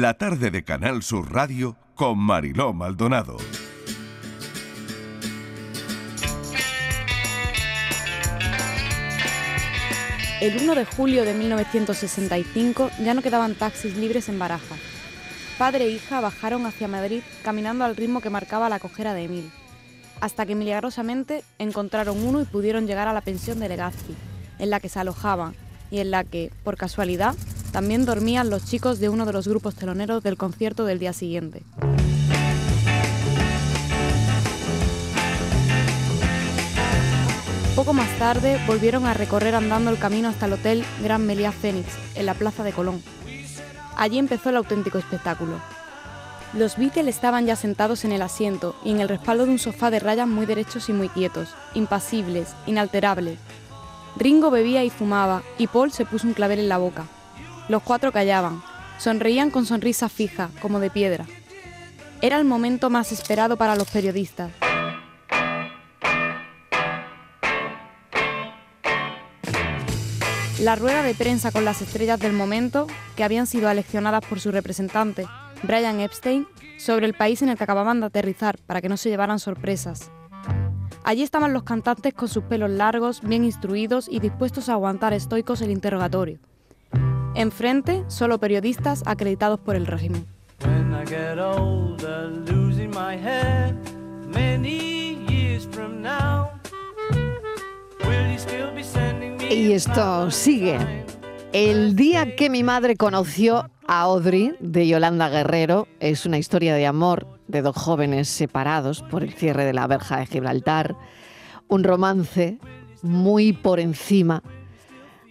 [0.00, 3.36] la tarde de Canal Sur Radio con Mariló Maldonado.
[10.40, 14.76] El 1 de julio de 1965 ya no quedaban taxis libres en Baraja.
[15.58, 19.50] Padre e hija bajaron hacia Madrid caminando al ritmo que marcaba la cojera de Emil,
[20.22, 24.16] hasta que milagrosamente encontraron uno y pudieron llegar a la pensión de Legazpi,
[24.58, 25.54] en la que se alojaban
[25.90, 27.34] y en la que, por casualidad,
[27.72, 31.62] también dormían los chicos de uno de los grupos teloneros del concierto del día siguiente.
[37.74, 41.88] Poco más tarde volvieron a recorrer andando el camino hasta el Hotel Gran Meliá Fénix,
[42.14, 43.02] en la Plaza de Colón.
[43.96, 45.58] Allí empezó el auténtico espectáculo.
[46.52, 49.90] Los Beatles estaban ya sentados en el asiento y en el respaldo de un sofá
[49.90, 53.38] de rayas muy derechos y muy quietos, impasibles, inalterables.
[54.16, 57.06] Ringo bebía y fumaba, y Paul se puso un clavel en la boca.
[57.72, 58.62] Los cuatro callaban,
[58.98, 61.24] sonreían con sonrisa fija, como de piedra.
[62.20, 64.50] Era el momento más esperado para los periodistas.
[70.60, 74.52] La rueda de prensa con las estrellas del momento, que habían sido aleccionadas por su
[74.52, 75.26] representante,
[75.62, 79.08] Brian Epstein, sobre el país en el que acababan de aterrizar para que no se
[79.08, 80.10] llevaran sorpresas.
[81.04, 85.62] Allí estaban los cantantes con sus pelos largos, bien instruidos y dispuestos a aguantar estoicos
[85.62, 86.38] el interrogatorio.
[87.34, 90.26] Enfrente, solo periodistas acreditados por el régimen.
[99.50, 101.04] Y esto sigue.
[101.52, 106.86] El día que mi madre conoció a Audrey de Yolanda Guerrero es una historia de
[106.86, 110.96] amor de dos jóvenes separados por el cierre de la verja de Gibraltar,
[111.68, 112.58] un romance
[113.02, 114.42] muy por encima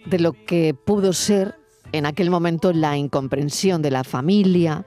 [0.06, 1.61] de lo que pudo ser
[1.92, 4.86] en aquel momento la incomprensión de la familia,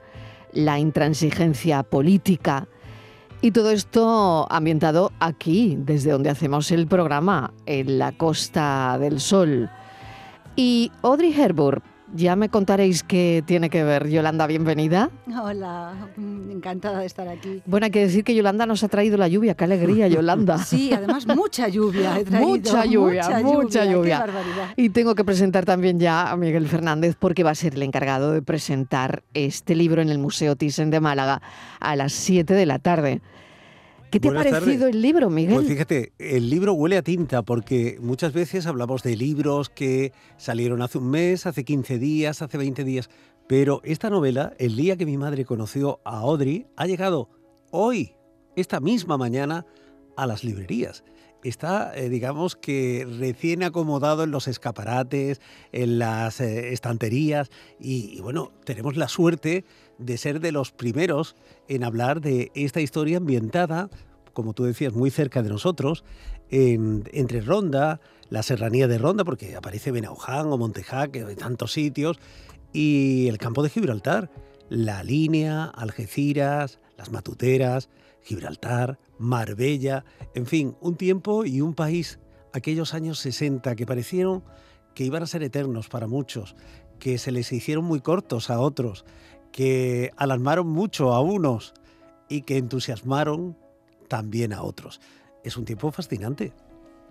[0.52, 2.68] la intransigencia política,
[3.42, 9.70] y todo esto ambientado aquí, desde donde hacemos el programa, en la Costa del Sol.
[10.56, 11.82] Y Audrey Hepburn
[12.14, 14.08] ya me contaréis qué tiene que ver.
[14.08, 15.10] Yolanda, bienvenida.
[15.42, 15.92] Hola,
[16.50, 17.62] encantada de estar aquí.
[17.66, 19.54] Bueno, hay que decir que Yolanda nos ha traído la lluvia.
[19.54, 20.58] Qué alegría, Yolanda.
[20.58, 22.48] sí, además mucha lluvia he traído.
[22.48, 24.26] Mucha lluvia, mucha, lluvia.
[24.76, 28.32] Y tengo que presentar también ya a Miguel Fernández porque va a ser el encargado
[28.32, 31.42] de presentar este libro en el Museo Thyssen de Málaga
[31.80, 33.20] a las 7 de la tarde.
[34.10, 35.54] ¿Qué te ha parecido el libro, Miguel?
[35.54, 40.82] Pues fíjate, el libro huele a tinta porque muchas veces hablamos de libros que salieron
[40.82, 43.10] hace un mes, hace 15 días, hace 20 días,
[43.48, 47.28] pero esta novela, el día que mi madre conoció a Audrey, ha llegado
[47.70, 48.14] hoy,
[48.54, 49.66] esta misma mañana,
[50.16, 51.04] a las librerías
[51.48, 55.40] está, eh, digamos que recién acomodado en los escaparates,
[55.72, 59.64] en las eh, estanterías y, bueno, tenemos la suerte
[59.98, 61.36] de ser de los primeros
[61.68, 63.90] en hablar de esta historia ambientada,
[64.32, 66.04] como tú decías, muy cerca de nosotros,
[66.50, 72.18] entre Ronda, la serranía de Ronda, porque aparece Benauján o Montejaque, de tantos sitios,
[72.72, 74.30] y el campo de Gibraltar,
[74.68, 77.88] la línea, Algeciras, las Matuteras,
[78.22, 80.04] Gibraltar, Marbella,
[80.34, 82.18] en fin, un tiempo y un país,
[82.52, 84.42] aquellos años 60 que parecieron
[84.94, 86.56] que iban a ser eternos para muchos,
[86.98, 89.04] que se les hicieron muy cortos a otros,
[89.56, 91.72] que alarmaron mucho a unos
[92.28, 93.56] y que entusiasmaron
[94.06, 95.00] también a otros.
[95.44, 96.52] Es un tiempo fascinante.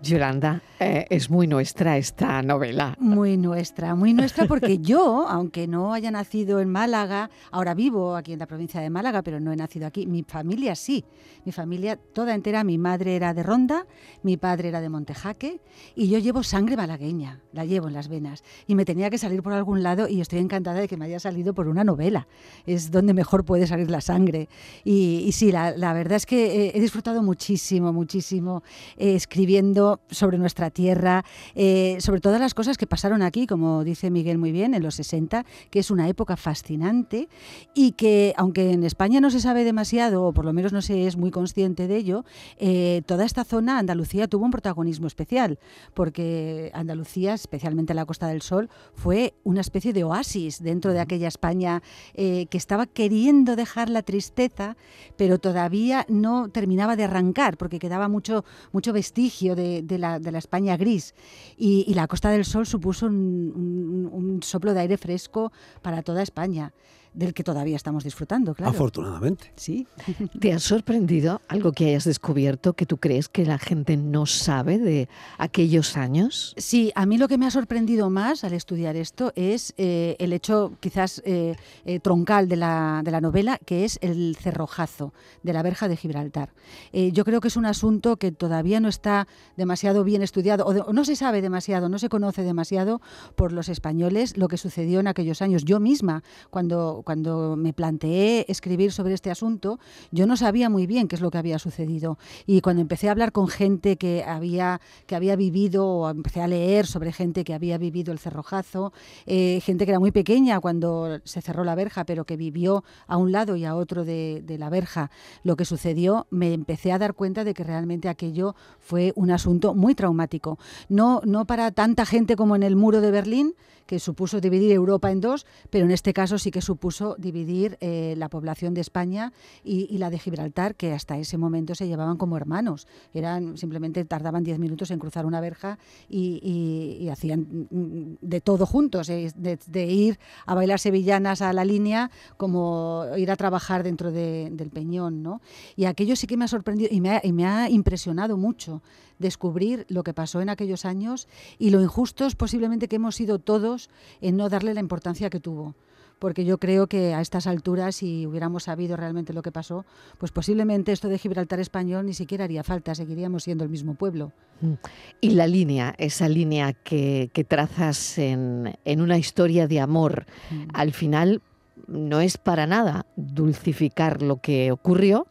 [0.02, 2.96] Yolanda, eh, es muy nuestra esta novela.
[3.00, 8.32] Muy nuestra, muy nuestra porque yo, aunque no haya nacido en Málaga, ahora vivo aquí
[8.32, 11.04] en la provincia de Málaga, pero no he nacido aquí, mi familia sí,
[11.44, 13.86] mi familia toda entera, mi madre era de Ronda,
[14.22, 15.60] mi padre era de Montejaque
[15.94, 19.42] y yo llevo sangre malagueña, la llevo en las venas y me tenía que salir
[19.42, 22.28] por algún lado y estoy encantada de que me haya salido por una novela,
[22.66, 24.48] es donde mejor puede salir la sangre.
[24.84, 28.62] Y, sí, la, verdad es que he disfrutado muchísimo, muchísimo
[28.96, 31.24] eh, escribiendo sobre nuestra tierra,
[31.54, 34.96] eh, sobre todas las cosas que pasaron aquí, como dice Miguel muy bien, en los
[34.96, 37.28] 60, que es una época fascinante
[37.74, 41.06] y que, aunque en España no se sabe demasiado, o por lo menos no se
[41.06, 42.24] es muy consciente de ello,
[42.58, 45.58] eh, toda esta zona, Andalucía, tuvo un protagonismo especial,
[45.94, 51.28] porque Andalucía, especialmente la Costa del Sol, fue una especie de oasis dentro de aquella
[51.28, 51.82] España
[52.14, 54.76] eh, que estaba queriendo dejar la tristeza,
[55.16, 60.76] pero todavía no terminaba de arrancar, porque quedaba mucho, mucho vestigio de, de, la, España
[60.76, 61.14] gris.
[61.56, 65.52] Y, la Costa del Sol supuso un, soplo de aire fresco
[65.82, 66.72] para toda España.
[67.16, 68.70] Del que todavía estamos disfrutando, claro.
[68.70, 69.52] Afortunadamente.
[69.56, 69.86] Sí.
[70.40, 74.78] ¿Te ha sorprendido algo que hayas descubierto que tú crees que la gente no sabe
[74.78, 75.08] de
[75.38, 76.54] aquellos años?
[76.58, 80.32] Sí, a mí lo que me ha sorprendido más al estudiar esto es eh, el
[80.34, 85.54] hecho quizás eh, eh, troncal de la, de la, novela, que es el cerrojazo de
[85.54, 86.50] la verja de Gibraltar.
[86.92, 89.26] yo creo que es un asunto que todavía no está
[89.56, 93.00] demasiado bien estudiado, o, no se sabe demasiado, no se conoce demasiado
[93.36, 95.64] por los españoles lo que sucedió en aquellos años.
[95.64, 99.78] Yo misma, cuando, cuando me planteé escribir sobre este asunto,
[100.10, 102.18] yo no sabía muy bien qué es lo que había sucedido.
[102.46, 106.48] Y cuando empecé a hablar con gente que había, que había vivido, o empecé a
[106.48, 108.92] leer sobre gente que había vivido el cerrojazo,
[109.24, 113.16] eh, gente que era muy pequeña cuando se cerró la verja, pero que vivió a
[113.16, 115.12] un lado y a otro de, de la verja
[115.44, 119.74] lo que sucedió, me empecé a dar cuenta de que realmente aquello fue un asunto
[119.74, 120.58] muy traumático.
[120.88, 123.54] No, no para tanta gente como en el muro de Berlín,
[123.86, 128.14] que supuso dividir Europa en dos, pero en este caso sí que supuso dividir eh,
[128.16, 129.32] la población de España
[129.64, 132.86] y, la de Gibraltar, que hasta ese momento se llevaban como hermanos.
[133.14, 135.78] Eran simplemente tardaban diez minutos en cruzar una verja
[136.08, 143.04] y, hacían mm, de todo juntos, de, ir a bailar sevillanas a la línea como
[143.16, 145.22] ir a trabajar dentro del Peñón.
[145.22, 145.40] ¿no?
[145.76, 148.82] Y aquello sí que me ha sorprendido y me y me ha impresionado mucho
[149.18, 151.28] descubrir lo que pasó en aquellos años
[151.58, 153.90] y lo injustos posiblemente que hemos sido todos
[154.20, 155.74] en no darle la importancia que tuvo
[156.18, 159.84] porque yo creo que a estas alturas, si hubiéramos sabido realmente lo que pasó,
[160.18, 164.32] pues posiblemente esto de Gibraltar español ni siquiera haría falta, seguiríamos siendo el mismo pueblo.
[164.60, 164.72] Mm.
[165.20, 170.68] Y la línea, esa línea que, trazas en, una historia de amor, mm.
[170.72, 171.42] al final
[171.86, 175.26] no es para nada dulcificar lo que ocurrió,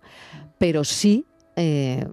[0.58, 2.08] pero sí, eh,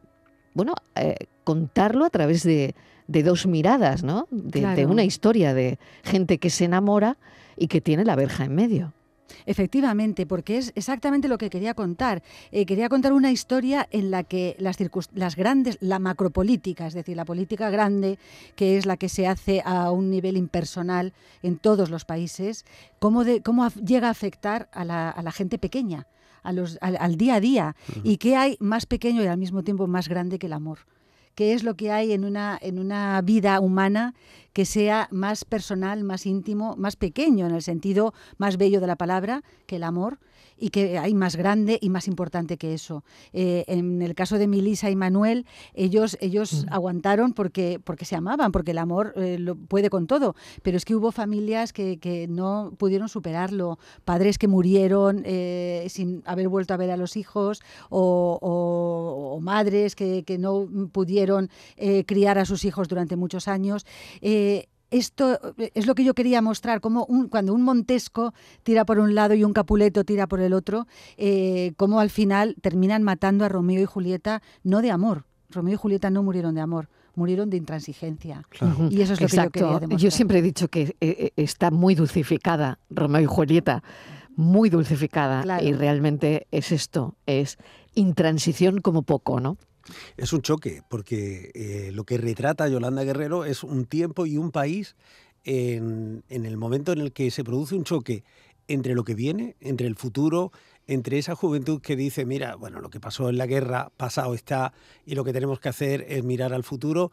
[0.54, 1.14] bueno, eh,
[1.44, 2.74] contarlo a través de,
[3.06, 4.26] dos miradas, ¿no?
[4.30, 7.18] De, una historia de gente que se enamora
[7.56, 8.92] y que tiene la verja en medio.
[9.46, 12.22] Efectivamente, porque es exactamente lo que quería contar.
[12.50, 14.76] Eh, quería contar una historia en la que las,
[15.14, 18.18] las grandes, la macropolítica, es decir, la política grande,
[18.56, 21.12] que es la que se hace a un nivel impersonal
[21.42, 22.64] en todos los países,
[22.98, 26.06] cómo, de, cómo llega a afectar a la, a la gente pequeña,
[26.42, 29.86] a los, al, día a día, y qué hay más pequeño y al mismo tiempo
[29.86, 30.80] más grande que el amor
[31.34, 34.14] qué es lo que hay en una, en una vida humana
[34.52, 38.96] que sea más personal, más íntimo, más pequeño en el sentido más bello de la
[38.96, 40.18] palabra que el amor
[40.58, 43.04] y que hay más grande y más importante que eso.
[43.32, 46.72] Eh, en el caso de Milisa y Manuel, ellos, ellos mm.
[46.72, 50.84] aguantaron porque, porque se amaban, porque el amor eh, lo puede con todo, pero es
[50.84, 56.74] que hubo familias que, que no pudieron superarlo, padres que murieron eh, sin haber vuelto
[56.74, 61.50] a ver a los hijos o, o, madres que, que, no pudieron
[62.06, 63.84] criar a sus hijos durante muchos años
[64.92, 69.14] esto eh, es lo que yo quería mostrar, como cuando un Montesco tira por un
[69.14, 70.86] lado y un Capuleto tira por el otro,
[71.16, 75.24] eh, cómo al final terminan matando a Romeo y Julieta, no de amor.
[75.50, 78.46] Romeo y Julieta no murieron de amor, murieron de intransigencia.
[78.90, 79.98] Y eso es lo que yo quería demostrar.
[79.98, 83.82] Yo siempre he dicho que eh, está muy dulcificada Romeo y Julieta,
[84.36, 85.62] muy dulcificada.
[85.62, 87.58] Y realmente es esto, es
[87.94, 89.58] intransición como poco, ¿no?
[90.16, 94.50] Es un choque, porque eh, lo que retrata Yolanda Guerrero es un tiempo y un
[94.50, 94.96] país
[95.44, 98.24] en, el momento en el que se produce un choque
[98.68, 100.52] entre lo que viene, entre el futuro,
[100.86, 104.72] entre esa juventud que dice, mira, bueno, lo que pasó en la guerra pasado está
[105.04, 107.10] y lo que tenemos que hacer es mirar al futuro,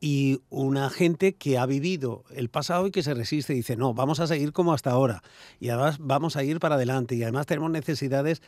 [0.00, 3.92] y una gente que ha vivido el pasado y que se resiste y dice, no,
[3.92, 5.22] vamos a seguir como hasta ahora
[5.60, 8.40] y además vamos a ir para adelante y además tenemos necesidades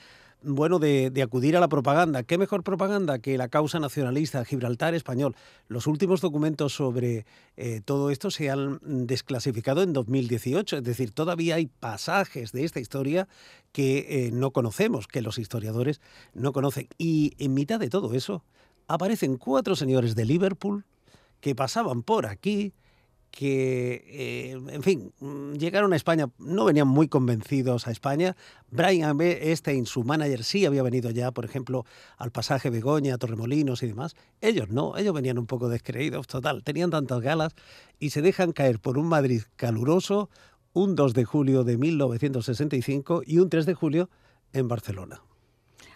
[0.44, 2.22] bueno, de, acudir a la propaganda.
[2.22, 5.34] ¿Qué mejor propaganda que la causa nacionalista Gibraltar español?
[5.68, 11.56] Los últimos documentos sobre eh, todo esto se han desclasificado en 2018, es decir, todavía
[11.56, 13.28] hay pasajes de esta historia
[13.72, 16.00] que eh, no conocemos, que los historiadores
[16.34, 16.88] no conocen.
[16.98, 18.44] Y en mitad de todo eso
[18.88, 20.84] aparecen cuatro señores de Liverpool
[21.40, 22.72] que pasaban por aquí,
[23.32, 28.36] que, eh, en fin, mm, llegaron a España, no venían muy convencidos a España.
[28.70, 29.18] Brian
[29.56, 31.84] Stein, su manager, sí había venido ya, por ejemplo,
[32.18, 34.14] al pasaje Begoña, Torremolinos y demás.
[34.42, 37.54] Ellos no, ellos venían un poco descreídos, total, tenían tantas galas
[37.98, 40.28] y se dejan caer por un Madrid caluroso
[40.74, 44.10] un 2 de julio de 1965 y un 3 de julio
[44.52, 45.22] en Barcelona.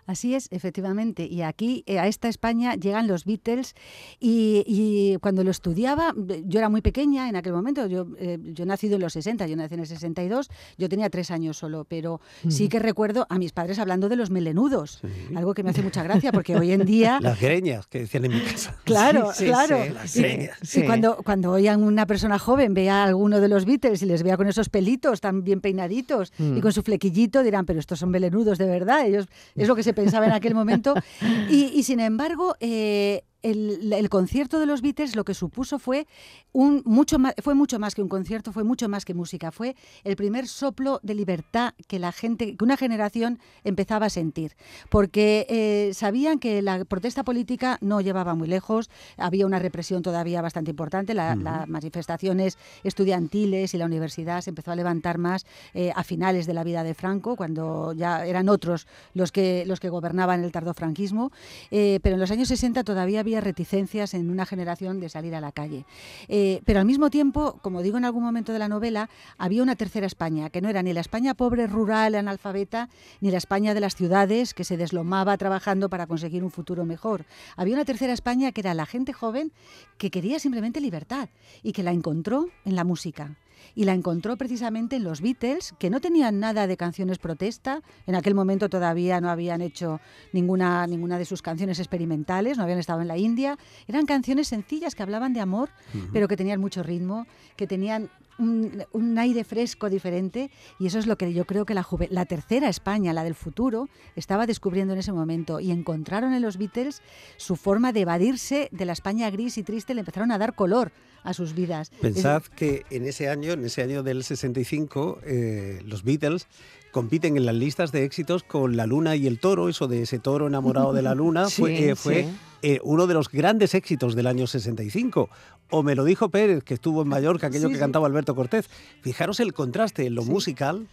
[0.06, 1.26] Así es, efectivamente.
[1.26, 3.74] Y aquí, eh, a esta España, llegan los Beatles
[4.20, 8.66] y, cuando lo estudiaba, yo era muy pequeña en aquel momento, yo, eh, yo he
[8.66, 12.20] nacido en los 60, yo nací en el 62, yo tenía tres años solo, pero
[12.48, 15.00] sí que recuerdo a mis padres hablando de los melenudos,
[15.34, 17.18] algo que me hace mucha gracia porque hoy en día...
[17.26, 18.76] Las greñas que decían en mi casa.
[18.84, 19.78] Claro, claro.
[20.14, 24.22] y, cuando, cuando oían una persona joven, vea a alguno de los Beatles y les
[24.22, 26.60] vea con esos pelitos tan bien peinaditos y mm.
[26.60, 29.06] con su flequillito, dirán, pero estos son melenudos de verdad.
[29.06, 30.94] Ellos, es lo que se pensaba en aquel momento.
[31.50, 36.06] Y, sin embargo, eh, el, concierto de los Beatles lo que supuso fue
[36.52, 39.76] un mucho más, fue mucho más que un concierto, fue mucho más que música, fue
[40.04, 44.56] el primer soplo de libertad que la gente, que una generación empezaba a sentir,
[44.90, 50.42] porque eh, sabían que la protesta política no llevaba muy lejos, había una represión todavía
[50.42, 51.36] bastante importante, las
[51.68, 56.64] manifestaciones estudiantiles y la universidad se empezó a levantar más eh, a finales de la
[56.64, 61.30] vida de Franco, cuando ya eran otros los que los que gobernaban el tardofranquismo,
[61.70, 65.40] eh, pero en los años 60 todavía había reticencias en una generación de salir a
[65.40, 65.84] la calle.
[66.28, 69.76] Eh, pero al mismo tiempo, como digo en algún momento de la novela, había una
[69.76, 72.88] tercera España, que no era ni la España pobre, rural, analfabeta,
[73.20, 77.24] ni la España de las ciudades, que se deslomaba trabajando para conseguir un futuro mejor.
[77.56, 79.52] Había una tercera España que era la gente joven
[79.98, 81.28] que quería simplemente libertad
[81.62, 83.36] y que la encontró en la música
[83.74, 87.82] y la encontró precisamente en los Beatles, que no tenían nada de canciones protesta.
[88.06, 90.00] En aquel momento todavía no habían hecho
[90.32, 93.58] ninguna, ninguna de sus canciones experimentales, no habían estado en la India.
[93.86, 95.70] Eran canciones sencillas que hablaban de amor,
[96.12, 101.16] pero que tenían mucho ritmo, que tenían un, aire fresco diferente y eso es lo
[101.16, 105.12] que yo creo que la, la tercera España, la del futuro, estaba descubriendo en ese
[105.12, 107.02] momento y encontraron en los Beatles
[107.36, 110.92] su forma de evadirse de la España gris y triste, le empezaron a dar color
[111.26, 111.90] a sus vidas.
[112.00, 116.46] Pensad que en ese año, en ese año del 65, eh, los Beatles
[116.92, 120.20] compiten en las listas de éxitos con La Luna y el Toro, eso de ese
[120.20, 122.28] toro enamorado de la Luna, fue, eh,
[122.62, 125.28] eh, uno de los grandes éxitos del año 65.
[125.70, 128.70] O me lo dijo Pérez, que estuvo en Mallorca, aquello que cantaba Alberto Cortés.
[129.02, 130.86] Fijaros el contraste en lo musical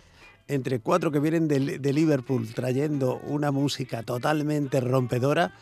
[0.47, 5.53] entre cuatro que vienen de, de Liverpool trayendo una música totalmente rompedora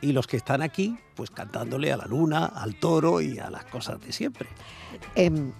[0.00, 3.64] y los que están aquí, pues cantándole a la luna, al toro y a las
[3.66, 4.48] cosas de siempre.
[5.14, 5.52] Em,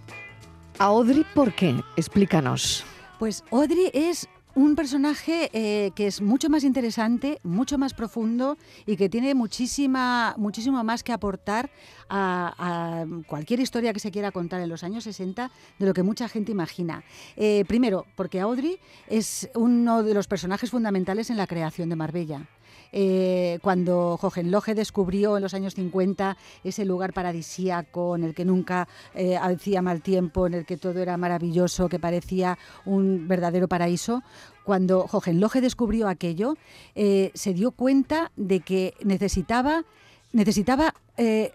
[0.78, 1.75] ¿A Audrey por qué?
[1.97, 2.85] Explícanos.
[3.18, 8.56] Pues Audrey es un personaje eh, que es mucho más interesante, mucho más profundo
[8.87, 11.70] y que tiene muchísima, muchísimo más que aportar
[12.09, 16.28] a, cualquier historia que se quiera contar en los años 60 de lo que mucha
[16.28, 17.04] gente imagina.
[17.37, 18.78] Eh, primero, porque Audrey
[19.09, 22.49] es uno de los personajes fundamentales en la creación de Marbella.
[22.92, 28.88] Eh, cuando Hohenlohe descubrió en los años 50 ese lugar paradisíaco en el que nunca
[29.14, 34.23] eh, hacía mal tiempo, en el que todo era maravilloso, que parecía un verdadero paraíso,
[34.64, 36.56] cuando Hohenlohe descubrió aquello,
[36.94, 39.85] eh, se dio cuenta de que necesitaba
[40.32, 40.94] necesitaba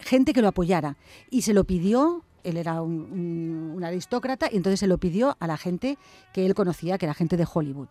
[0.01, 0.95] gente que lo apoyara.
[1.31, 5.57] Y se lo pidió él era un, aristócrata y entonces se lo pidió a la
[5.57, 5.97] gente
[6.33, 7.89] que él conocía, que era gente de Hollywood.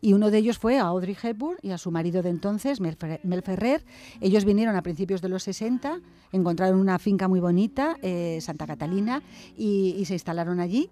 [0.00, 3.42] Y uno de ellos fue a Audrey Hepburn y a su marido de entonces, Mel
[3.42, 3.84] Ferrer.
[4.20, 6.00] Ellos vinieron a principios de los 60,
[6.32, 9.22] encontraron una finca muy bonita, eh, Santa Catalina,
[9.56, 10.90] y se instalaron allí.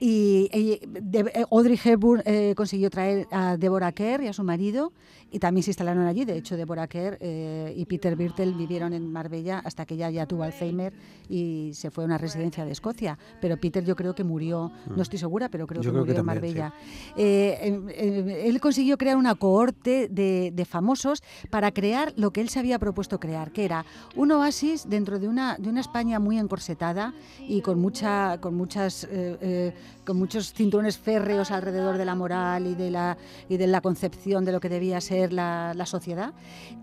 [0.00, 4.92] Y, eh, Audrey Hepburn eh, consiguió traer a Deborah Kerr y a su marido
[5.30, 6.24] y también se instalaron allí.
[6.24, 10.26] De hecho, Deborah Kerr eh, y Peter Birtel vivieron en Marbella hasta que ella ya
[10.26, 10.92] tuvo Alzheimer
[11.28, 13.18] y se fue a una residencia de Escocia.
[13.40, 16.72] Pero Peter yo creo que murió, no estoy segura, pero creo que murió en Marbella.
[17.16, 22.78] él consiguió crear una cohorte de, de, famosos para crear lo que él se había
[22.78, 23.84] propuesto crear, que era
[24.16, 27.14] un oasis dentro de una, de una España muy encorsetada
[27.46, 29.06] y con, mucha, con muchas
[30.04, 33.16] con muchos cinturones férreos alrededor de la moral y de la,
[33.48, 36.32] y de la concepción de lo que debía ser la, la, sociedad.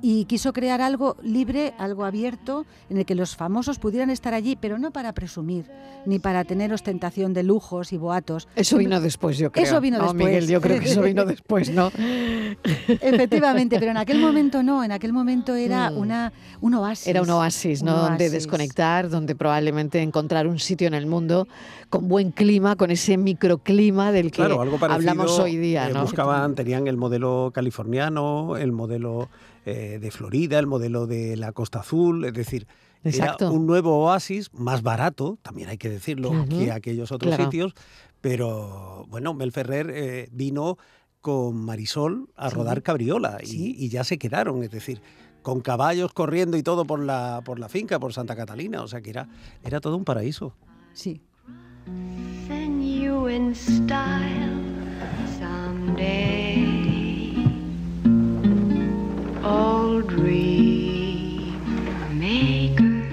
[0.02, 4.58] Y quiso crear algo libre, algo abierto, en el que los famosos pudieran estar allí,
[4.60, 5.66] pero no para presumir,
[6.06, 8.48] ni para tener ostentación de lujos y boatos.
[8.56, 9.66] Eso vino después, yo creo.
[9.66, 10.16] Eso vino después.
[10.16, 11.92] Miguel, yo creo que eso vino después, ¿no?
[12.88, 15.98] Efectivamente, pero en aquel momento no, en aquel momento era mm.
[15.98, 17.08] una, un oasis.
[17.08, 17.96] Era un oasis, ¿no?
[17.98, 21.48] Donde desconectar, donde probablemente encontrar un sitio en el mundo
[21.90, 25.90] con buen clima, con ese microclima del que hablamos hoy día.
[25.90, 29.30] Eh, buscaban, tenían el modelo californiano, el modelo
[29.66, 32.68] eh, de Florida, el modelo de la Costa Azul, es decir,
[33.04, 37.74] era un nuevo oasis más barato, también hay que decirlo, que aquellos otros sitios,
[38.22, 40.78] pero bueno, Mel Ferrer eh, vino
[41.20, 45.02] con Marisol a rodar Cabriola y, ya se quedaron, es decir,
[45.42, 49.02] con caballos corriendo y todo por la, por la finca, por Santa Catalina, o sea
[49.02, 49.28] que era,
[49.64, 50.54] era todo un paraíso.
[50.94, 51.22] Sí,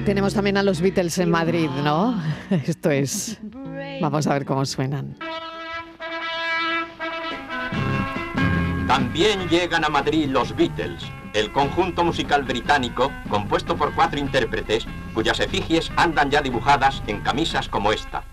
[0.05, 2.19] tenemos también a los Beatles en Madrid, ¿no?
[2.51, 3.39] Esto es.
[4.01, 5.17] Vamos a ver cómo suenan.
[8.87, 11.03] También llegan a Madrid los Beatles,
[11.35, 17.69] el conjunto musical británico compuesto por cuatro intérpretes cuyas efigies andan ya dibujadas en camisas
[17.69, 18.25] como esta.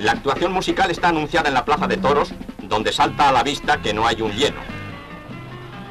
[0.00, 3.82] La actuación musical está anunciada en la Plaza de Toros, donde salta a la vista
[3.82, 4.60] que no hay un lleno.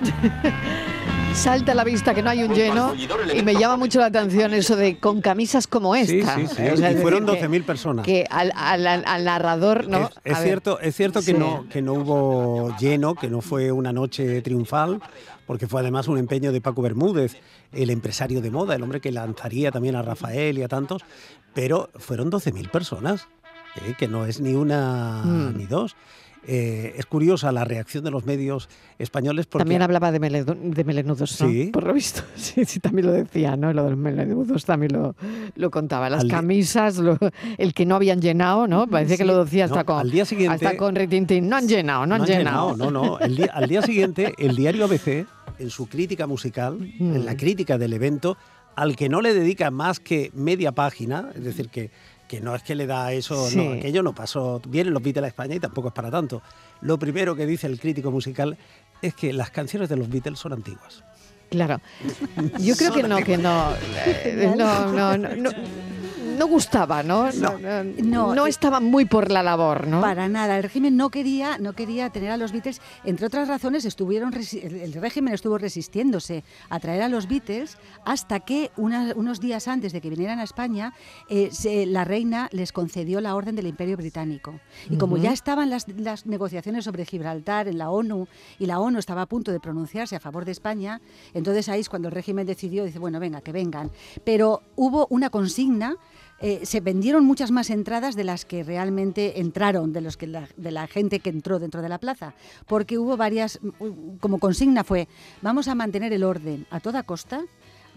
[1.34, 2.96] Salta a la vista que no hay un lleno
[3.36, 6.36] y me llama mucho la atención eso de con camisas como esta.
[6.36, 6.84] Sí, sí, sí.
[6.92, 8.06] y fueron 12.000 personas.
[8.06, 10.10] Que al, al, narrador, ¿no?
[10.24, 14.42] Es, cierto, es cierto que, no, que no hubo lleno, que no fue una noche
[14.42, 15.02] triunfal,
[15.46, 17.38] porque fue además un empeño de Paco Bermúdez,
[17.74, 21.04] el empresario de moda, el hombre que lanzaría también a Rafael y a tantos,
[21.54, 23.28] pero fueron 12.000 personas,
[23.78, 23.96] ¿eh?
[23.98, 25.58] que no es ni una mm.
[25.58, 25.96] ni dos.
[26.48, 29.46] Eh, es curiosa la reacción de los medios españoles.
[29.46, 29.64] Porque...
[29.64, 31.48] También hablaba de, melenudos, ¿no?
[31.50, 31.70] Sí.
[31.72, 32.24] Por lo visto.
[32.36, 33.72] Sí, sí, también lo decía, ¿no?
[33.74, 35.16] Lo de los melenudos también lo,
[35.56, 36.10] lo contaba.
[36.10, 37.00] Las camisas,
[37.58, 38.88] el que no habían llenado, ¿no?
[38.88, 40.00] Parece que lo decía hasta con.
[40.00, 40.66] Al día siguiente.
[40.66, 41.50] Hasta con Ritintín.
[41.50, 42.76] No han llenado, no, han, llenado.
[42.76, 43.18] No, no.
[43.18, 45.28] al día siguiente, el diario ABC,
[45.60, 47.38] en su crítica musical, en la mm.
[47.38, 48.38] crítica del evento,
[48.76, 51.92] al que no le dedica más que media página, es decir, que
[52.30, 54.62] que no es que le da eso, no, aquello no pasó.
[54.68, 56.44] Vienen los Beatles a España y tampoco es para tanto.
[56.82, 58.56] Lo primero que dice el crítico musical
[59.02, 61.04] es que las canciones de los Beatles son antiguas.
[61.50, 61.82] Claro.
[62.60, 63.74] Yo creo que no, que no,
[64.06, 65.50] eh, no, no, no
[66.40, 67.30] no gustaba, ¿no?
[67.32, 70.02] No, no, estaba muy por la labor, ¿no?
[70.02, 70.56] Para nada.
[70.58, 72.82] El régimen no quería, no quería tener a los Beatles.
[73.04, 78.72] Entre otras razones, estuvieron el régimen estuvo resistiéndose a traer a los Beatles hasta que
[78.78, 80.94] unos días antes de que vinieran a España,
[81.30, 81.52] eh,
[81.88, 84.60] la reina les concedió la orden del Imperio Británico.
[84.90, 88.28] Y como ya estaban las, las negociaciones sobre Gibraltar en la ONU
[88.58, 91.02] y la ONU estaba a punto de pronunciarse a favor de España,
[91.34, 93.92] entonces ahí es cuando el régimen decidió, dice, bueno, venga, que vengan.
[94.24, 95.98] Pero hubo una consigna
[96.42, 100.72] eh, se vendieron muchas más entradas de las que realmente entraron, de, los que de
[100.72, 102.34] la gente que entró dentro de la plaza,
[102.68, 103.60] porque hubo varias,
[104.20, 105.08] como consigna fue,
[105.42, 107.44] vamos a mantener el orden a toda costa,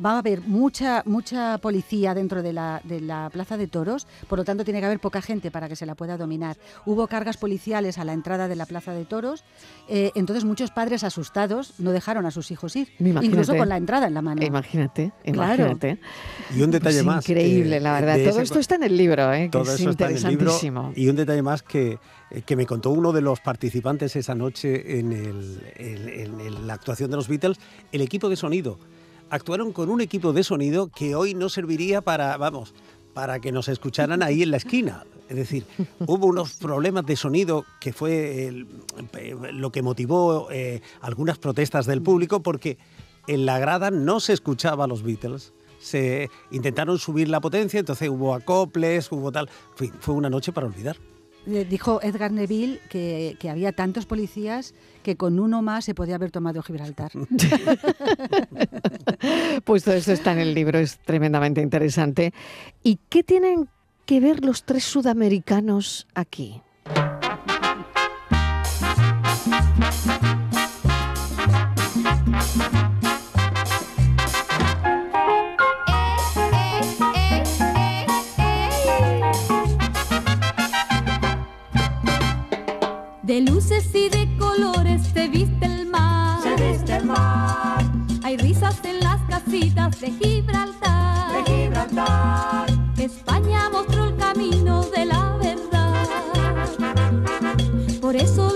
[0.05, 4.39] va a haber mucha, mucha policía dentro de la, de la Plaza de Toros, por
[4.39, 6.57] lo tanto tiene que haber poca gente para que se la pueda dominar.
[6.87, 9.45] Hubo cargas policiales a la entrada de la Plaza de Toros,
[9.89, 14.07] eh, entonces muchos padres asustados no dejaron a sus hijos ir, incluso con la entrada
[14.07, 14.43] en la mano.
[14.43, 15.99] Imagínate, imagínate.
[16.55, 17.29] Y un detalle más.
[17.29, 18.19] Increíble, la verdad.
[18.31, 19.49] Todo esto está en el libro, ¿eh?
[19.51, 20.53] Todo eso está en el libro.
[20.95, 21.99] Y un detalle más que
[22.33, 27.17] eh, que me contó uno de los participantes esa noche en, en, la actuación de
[27.17, 27.59] los Beatles,
[27.93, 28.79] el equipo de sonido
[29.33, 32.75] actuaron con un equipo de sonido que hoy no serviría para, vamos,
[33.15, 35.05] para que nos escucharan ahí en la esquina.
[35.31, 35.65] Es decir,
[36.07, 38.67] hubo unos problemas de sonido que fue
[39.53, 42.77] lo que motivó eh, algunas protestas del público porque
[43.27, 45.55] en la grada no se escuchaba a los Beatles.
[45.81, 49.49] Se intentaron subir la potencia, entonces hubo acoples, hubo tal.
[50.01, 50.99] fue una noche para olvidar.
[51.47, 56.31] Eh, dijo Edgar Neville que, había tantos policías que con uno más se podía haber
[56.31, 57.11] tomado Gibraltar.
[59.65, 62.33] pues todo esto está en el libro, es tremendamente interesante.
[62.83, 63.69] ¿Y qué tienen
[64.07, 66.61] que ver los tres sudamericanos aquí?
[83.23, 86.43] De luces y de colores se viste el mar.
[86.43, 87.85] Se viste el mar.
[88.25, 91.33] Hay risas en las casitas de Gibraltar.
[91.33, 92.67] De Gibraltar.
[92.99, 95.63] España mostró el camino de la verdad.
[98.01, 98.52] Por eso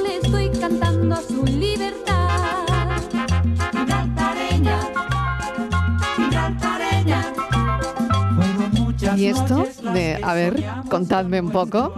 [10.27, 11.95] a ver, contadme un poco,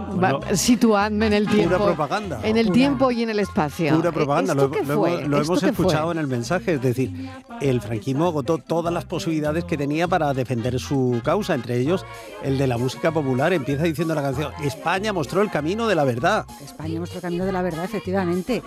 [0.53, 1.77] situadme en el tiempo.
[1.77, 2.39] Pura propaganda.
[2.43, 3.95] En el tiempo y en el espacio.
[3.95, 4.71] Pura propaganda, lo,
[5.41, 7.27] hemos escuchado en el mensaje, es decir,
[7.59, 12.05] el franquismo agotó todas las posibilidades que tenía para defender su causa, entre ellos
[12.43, 13.51] el de la música popular.
[13.51, 16.45] Empieza diciendo la canción, España mostró el camino de la verdad.
[16.63, 18.61] España mostró el camino de la verdad, efectivamente.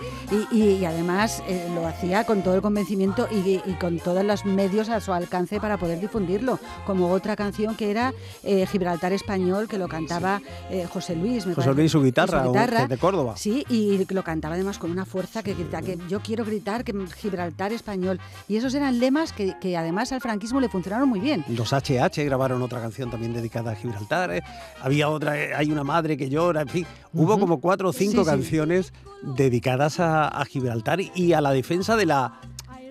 [0.51, 4.99] Y, además eh, lo hacía con todo el convencimiento y, con todos los medios a
[4.99, 9.87] su alcance para poder difundirlo, como otra canción que era eh, Gibraltar Español, que lo
[9.87, 11.45] cantaba eh, José Luis.
[11.45, 12.43] José Luis, su guitarra,
[12.87, 13.35] de Córdoba.
[13.37, 16.93] Sí, y lo cantaba además con una fuerza que grita que yo quiero gritar que
[17.17, 18.19] Gibraltar Español.
[18.47, 21.43] Y esos eran lemas que, además al franquismo le funcionaron muy bien.
[21.47, 24.31] Los HH grabaron otra canción también dedicada a Gibraltar.
[24.31, 24.43] ¿eh?
[24.81, 26.85] Había otra, hay una madre que llora, en fin.
[27.13, 32.39] Hubo como cuatro o cinco canciones dedicadas a, Gibraltar y a la defensa de la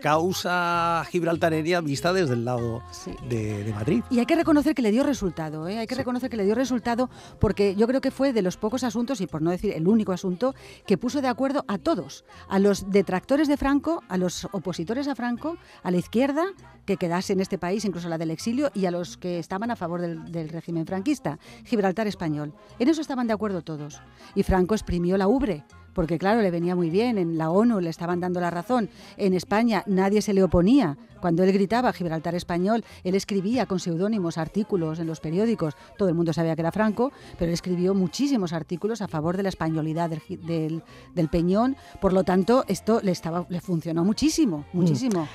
[0.03, 2.83] causa gibraltareña vista desde el lado
[3.29, 4.03] de, de, Madrid.
[4.11, 5.79] Y hay que reconocer que le dio resultado, ¿eh?
[5.79, 8.83] hay que reconocer que le dio resultado porque yo creo que fue de los pocos
[8.85, 10.55] asuntos, y por no decir el único asunto,
[10.87, 15.15] que puso de acuerdo a todos, a los detractores de Franco, a los opositores a
[15.15, 16.45] Franco, a la izquierda,
[16.85, 19.77] que quedase en este país, incluso la del exilio, y a los que estaban a
[19.77, 22.53] favor del, del régimen franquista, Gibraltar español.
[22.81, 24.01] En eso estaban de acuerdo todos.
[24.35, 27.90] Y Franco exprimió la ubre porque claro, le venía muy bien, en la ONU le
[27.90, 30.96] estaban dando la razón, en España nadie se le oponía.
[31.20, 36.16] Cuando él gritaba Gibraltar español, él escribía con seudónimos artículos en los periódicos, todo el
[36.16, 40.11] mundo sabía que era Franco, pero él escribió muchísimos artículos a favor de la españolidad
[40.11, 40.83] del,
[41.14, 45.28] del, Peñón, por lo tanto esto le, estaba, le funcionó muchísimo, muchísimo.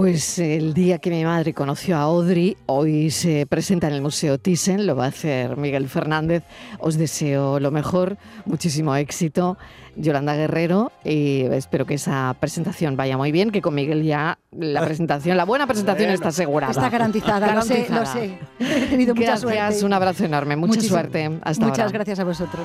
[0.00, 4.38] Pues el día que mi madre conoció a Audrey, hoy se presenta en el Museo
[4.38, 6.42] Thyssen, lo va a hacer Miguel Fernández.
[6.78, 9.58] Os deseo lo mejor, muchísimo éxito,
[9.96, 14.82] Yolanda Guerrero, y espero que esa presentación vaya muy bien, que con Miguel ya la
[14.86, 16.72] presentación, la buena presentación está asegurada.
[16.72, 18.00] Está garantizada, garantizada.
[18.00, 18.26] Lo, sé,
[18.58, 18.84] lo sé.
[18.84, 19.84] He tenido mucha suerte.
[19.84, 20.96] Un abrazo enorme, mucha Muchísimo.
[20.96, 21.30] suerte.
[21.42, 21.92] Hasta Muchas ahora.
[21.92, 22.64] gracias a vosotros.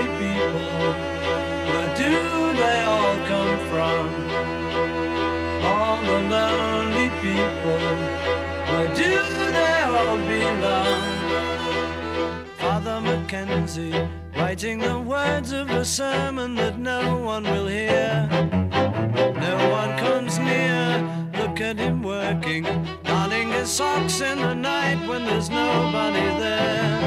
[13.31, 13.93] Mackenzie,
[14.35, 18.27] writing the words of a sermon that no one will hear.
[18.29, 20.99] No one comes near,
[21.39, 22.63] look at him working,
[23.05, 26.99] darning his socks in the night when there's nobody there.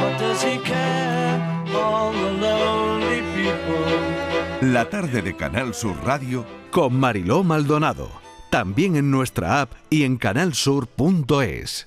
[0.00, 1.64] What does he care?
[1.76, 4.72] All the lonely people.
[4.72, 8.10] La tarde de Canal Sur Radio con Mariló Maldonado.
[8.50, 11.86] También en nuestra app y en canalsur.es.